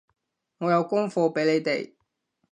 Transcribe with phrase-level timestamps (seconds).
[0.57, 1.93] 我有功課畀你哋